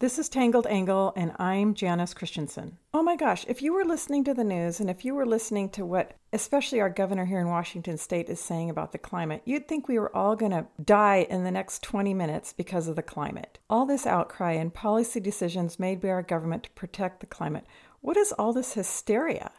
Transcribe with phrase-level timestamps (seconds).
[0.00, 2.78] This is Tangled Angle, and I'm Janice Kristiansen.
[2.94, 5.68] Oh my gosh, if you were listening to the news and if you were listening
[5.72, 9.68] to what, especially our governor here in Washington state, is saying about the climate, you'd
[9.68, 13.02] think we were all going to die in the next 20 minutes because of the
[13.02, 13.58] climate.
[13.68, 17.66] All this outcry and policy decisions made by our government to protect the climate.
[18.00, 19.52] What is all this hysteria?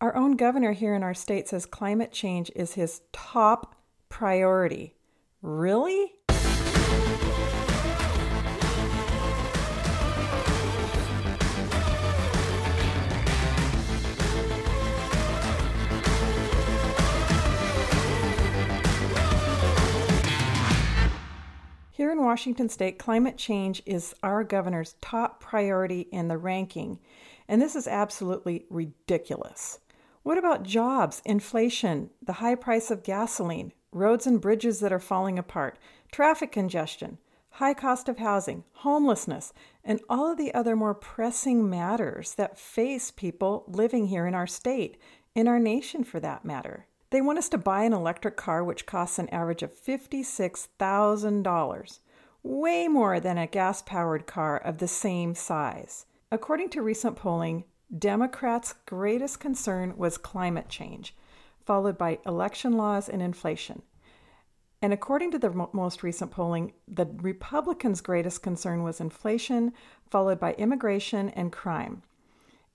[0.00, 3.76] Our own governor here in our state says climate change is his top
[4.08, 4.96] priority.
[5.42, 6.14] Really?
[22.20, 26.98] Washington state, climate change is our governor's top priority in the ranking,
[27.48, 29.80] and this is absolutely ridiculous.
[30.22, 35.38] What about jobs, inflation, the high price of gasoline, roads and bridges that are falling
[35.38, 35.78] apart,
[36.12, 37.18] traffic congestion,
[37.50, 43.10] high cost of housing, homelessness, and all of the other more pressing matters that face
[43.10, 44.98] people living here in our state,
[45.34, 46.86] in our nation for that matter?
[47.10, 51.98] They want us to buy an electric car, which costs an average of $56,000,
[52.42, 56.06] way more than a gas powered car of the same size.
[56.32, 57.64] According to recent polling,
[57.96, 61.14] Democrats' greatest concern was climate change,
[61.64, 63.82] followed by election laws and inflation.
[64.82, 69.72] And according to the most recent polling, the Republicans' greatest concern was inflation,
[70.08, 72.02] followed by immigration and crime.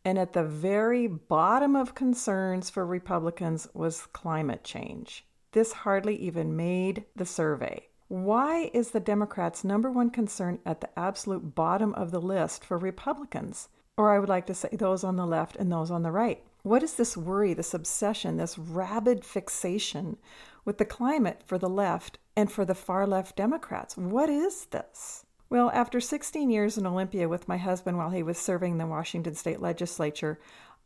[0.03, 5.25] And at the very bottom of concerns for Republicans was climate change.
[5.53, 7.87] This hardly even made the survey.
[8.07, 12.77] Why is the Democrats' number one concern at the absolute bottom of the list for
[12.77, 13.67] Republicans?
[13.97, 16.43] Or I would like to say those on the left and those on the right.
[16.61, 20.17] What is this worry, this obsession, this rabid fixation
[20.65, 23.97] with the climate for the left and for the far left Democrats?
[23.97, 25.25] What is this?
[25.49, 29.33] Well, after 16 years in Olympia with my husband while he was serving the Washington
[29.33, 30.39] state legislature,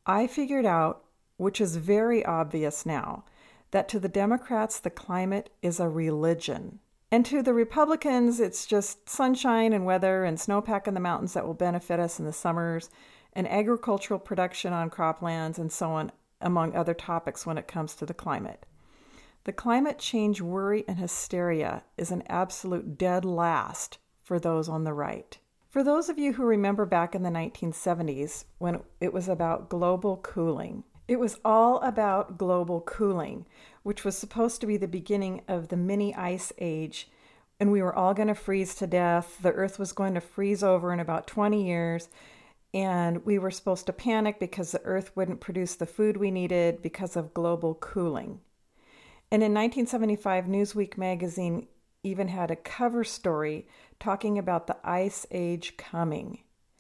[0.06, 1.04] I figured out,
[1.36, 3.26] which is very obvious now,
[3.72, 6.80] that to the Democrats, the climate is a religion.
[7.12, 11.46] And to the Republicans, it's just sunshine and weather and snowpack in the mountains that
[11.46, 12.90] will benefit us in the summers,
[13.34, 16.12] and agricultural production on croplands, and so on,
[16.42, 18.66] among other topics when it comes to the climate.
[19.46, 24.94] The climate change worry and hysteria is an absolute dead last for those on the
[24.94, 25.38] right.
[25.70, 30.18] For those of you who remember back in the 1970s when it was about global
[30.18, 33.46] cooling, it was all about global cooling,
[33.84, 37.10] which was supposed to be the beginning of the mini ice age,
[37.60, 39.40] and we were all going to freeze to death.
[39.42, 42.10] The earth was going to freeze over in about 20 years,
[42.74, 46.82] and we were supposed to panic because the earth wouldn't produce the food we needed
[46.82, 48.42] because of global cooling.
[49.32, 51.68] And in 1975, Newsweek magazine
[52.04, 53.68] even had a cover story
[54.00, 56.40] talking about the ice age coming.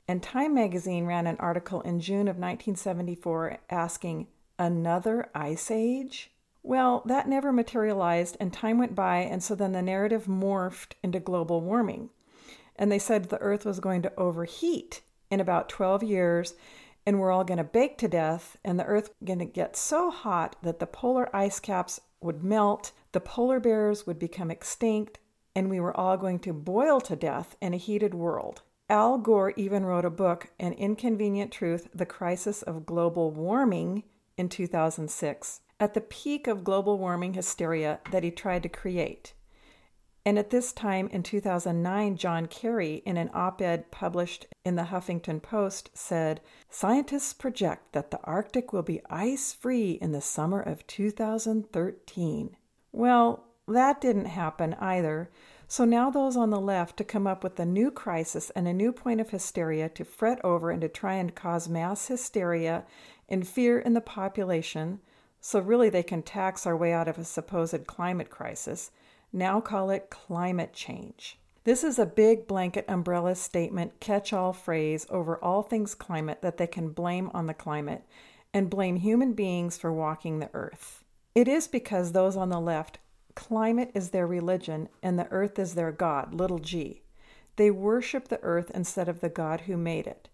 [0.09, 4.25] And Time magazine ran an article in June of 1974 asking,
[4.57, 6.31] Another ice age?
[6.63, 11.19] Well, that never materialized, and time went by, and so then the narrative morphed into
[11.19, 12.09] global warming.
[12.75, 16.55] And they said the Earth was going to overheat in about 12 years,
[17.05, 20.09] and we're all going to bake to death, and the Earth going to get so
[20.09, 25.19] hot that the polar ice caps would melt, the polar bears would become extinct,
[25.55, 28.63] and we were all going to boil to death in a heated world.
[28.89, 34.03] Al Gore even wrote a book, An Inconvenient Truth The Crisis of Global Warming,
[34.35, 39.33] in 2006, at the peak of global warming hysteria that he tried to create.
[40.25, 44.83] And at this time in 2009, John Kerry, in an op ed published in the
[44.83, 50.61] Huffington Post, said Scientists project that the Arctic will be ice free in the summer
[50.61, 52.57] of 2013.
[52.91, 55.29] Well, that didn't happen either.
[55.71, 58.73] So now those on the left to come up with a new crisis and a
[58.73, 62.85] new point of hysteria to fret over and to try and cause mass hysteria
[63.29, 64.99] and fear in the population,
[65.39, 68.89] so really they can tax our way out of a supposed climate crisis,
[69.31, 71.37] now call it climate change.
[71.65, 76.57] This is a big blanket umbrella statement, catch all phrase over all things climate that
[76.57, 78.01] they can blame on the climate
[78.55, 81.03] and blame human beings for walking the earth.
[81.35, 82.97] It is because those on the left
[83.39, 87.03] Climate is their religion, and the earth is their God, little g.
[87.55, 90.27] They worship the earth instead of the God who made it.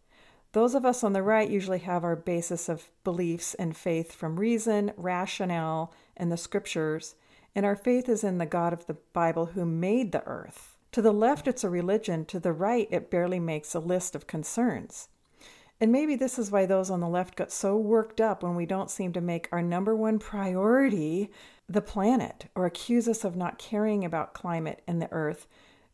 [0.53, 4.39] Those of us on the right usually have our basis of beliefs and faith from
[4.39, 7.13] reason, rationale, and the scriptures,
[7.53, 10.75] and our faith is in the God of the Bible who made the earth.
[10.93, 12.25] To the left, it's a religion.
[12.25, 15.09] To the right, it barely makes a list of concerns.
[15.79, 18.65] And maybe this is why those on the left got so worked up when we
[18.65, 21.29] don't seem to make our number one priority
[21.67, 25.47] the planet or accuse us of not caring about climate and the earth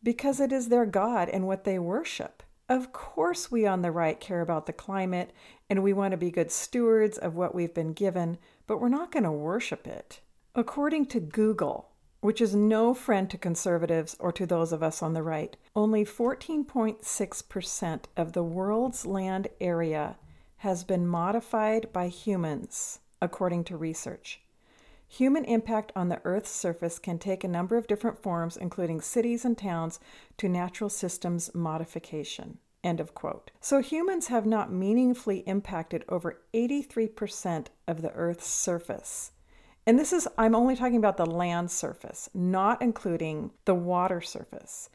[0.03, 2.43] because it is their God and what they worship.
[2.67, 5.31] Of course, we on the right care about the climate
[5.69, 8.37] and we want to be good stewards of what we've been given,
[8.67, 10.21] but we're not going to worship it.
[10.55, 11.89] According to Google,
[12.21, 16.05] which is no friend to conservatives or to those of us on the right, only
[16.05, 20.17] 14.6% of the world's land area
[20.57, 24.41] has been modified by humans, according to research.
[25.11, 29.43] Human impact on the Earth's surface can take a number of different forms, including cities
[29.43, 29.99] and towns,
[30.37, 32.59] to natural systems modification.
[32.81, 33.51] End of quote.
[33.59, 39.31] So humans have not meaningfully impacted over 83% of the Earth's surface.
[39.85, 44.89] And this is, I'm only talking about the land surface, not including the water surface.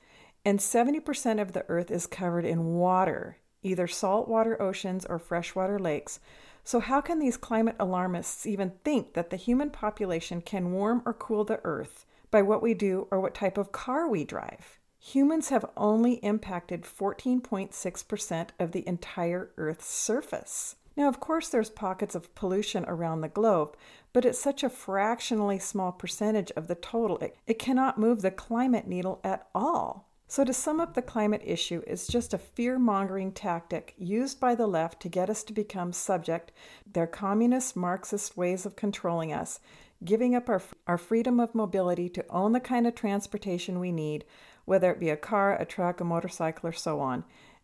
[0.47, 6.21] And 70% of the Earth is covered in water, either saltwater oceans or freshwater lakes,
[6.67, 11.15] so, how can these climate alarmists even think that the human population can warm or
[11.15, 14.81] cool the earth by what we do or what type of car we drive?
[14.99, 20.75] Humans have only impacted 14.6% of the entire Earth's surface.
[20.97, 23.77] Now, of course, there's pockets of pollution around the globe,
[24.12, 28.33] but it's such a fractionally small percentage of the total, it, it cannot move the
[28.33, 30.09] climate needle at all.
[30.28, 34.56] So, to sum up, the climate issue is just a fear mongering tactic used by
[34.56, 36.50] the left to get us to become subject
[36.84, 39.61] their communist Marxist ways of controlling us,
[40.05, 44.25] giving up our, our freedom of mobility to own the kind of transportation we need,
[44.64, 47.23] whether it be a car, a truck, a motorcycle, or so on,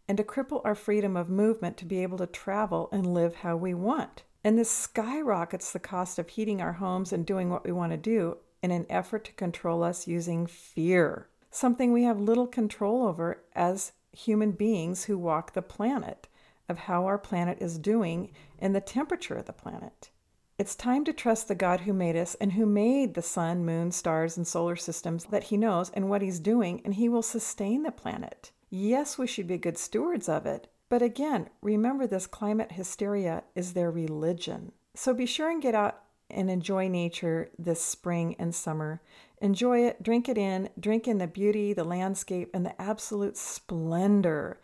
[0.08, 3.56] and to cripple our freedom of movement to be able to travel and live how
[3.56, 4.22] we want.
[4.44, 7.98] And this skyrockets the cost of heating our homes and doing what we want to
[7.98, 13.44] do in an effort to control us using fear something we have little control over
[13.54, 16.26] as human beings who walk the planet,
[16.69, 20.10] of how our planet is doing and the temperature of the planet.
[20.58, 23.90] It's time to trust the God who made us and who made the sun, moon,
[23.90, 27.82] stars, and solar systems that He knows and what He's doing, and He will sustain
[27.82, 28.50] the planet.
[28.70, 33.72] Yes, we should be good stewards of it, but again, remember this climate hysteria is
[33.72, 34.72] their religion.
[34.94, 39.02] So be sure and get out and enjoy nature this spring and summer.
[39.42, 44.60] Enjoy it, drink it in, drink in the beauty, the landscape, and the absolute splendor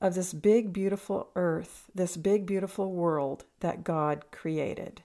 [0.00, 5.02] of this big, beautiful earth, this big, beautiful world that God created.